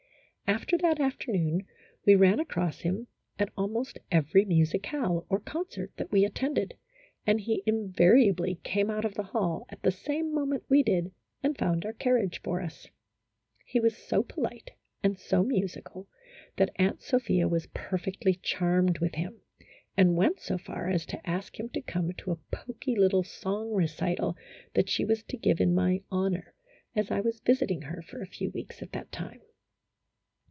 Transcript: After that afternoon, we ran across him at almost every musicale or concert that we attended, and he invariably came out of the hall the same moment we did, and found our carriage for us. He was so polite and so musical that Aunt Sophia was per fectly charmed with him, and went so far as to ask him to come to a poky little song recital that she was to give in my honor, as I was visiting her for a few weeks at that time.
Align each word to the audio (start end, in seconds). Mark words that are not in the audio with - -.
After 0.47 0.77
that 0.79 0.99
afternoon, 0.99 1.65
we 2.05 2.13
ran 2.13 2.37
across 2.37 2.81
him 2.81 3.07
at 3.39 3.53
almost 3.55 3.97
every 4.11 4.43
musicale 4.43 5.25
or 5.29 5.39
concert 5.39 5.93
that 5.95 6.11
we 6.11 6.25
attended, 6.25 6.73
and 7.25 7.39
he 7.39 7.63
invariably 7.65 8.55
came 8.55 8.89
out 8.91 9.05
of 9.05 9.13
the 9.13 9.23
hall 9.23 9.65
the 9.81 9.91
same 9.93 10.35
moment 10.35 10.65
we 10.67 10.83
did, 10.83 11.13
and 11.41 11.57
found 11.57 11.85
our 11.85 11.93
carriage 11.93 12.41
for 12.41 12.59
us. 12.61 12.89
He 13.63 13.79
was 13.79 13.95
so 13.95 14.23
polite 14.23 14.71
and 15.01 15.17
so 15.17 15.41
musical 15.41 16.09
that 16.57 16.73
Aunt 16.75 17.01
Sophia 17.01 17.47
was 17.47 17.67
per 17.67 17.97
fectly 17.97 18.37
charmed 18.41 18.97
with 18.99 19.15
him, 19.15 19.39
and 19.95 20.17
went 20.17 20.41
so 20.41 20.57
far 20.57 20.89
as 20.89 21.05
to 21.05 21.27
ask 21.29 21.57
him 21.57 21.69
to 21.69 21.81
come 21.81 22.11
to 22.11 22.31
a 22.33 22.39
poky 22.51 22.93
little 22.97 23.23
song 23.23 23.71
recital 23.71 24.35
that 24.73 24.89
she 24.89 25.05
was 25.05 25.23
to 25.23 25.37
give 25.37 25.61
in 25.61 25.73
my 25.73 26.01
honor, 26.11 26.53
as 26.93 27.09
I 27.09 27.21
was 27.21 27.39
visiting 27.39 27.83
her 27.83 28.01
for 28.01 28.21
a 28.21 28.27
few 28.27 28.51
weeks 28.51 28.81
at 28.81 28.91
that 28.91 29.13
time. 29.13 29.39